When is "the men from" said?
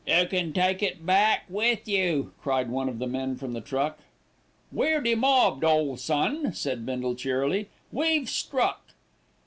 2.97-3.53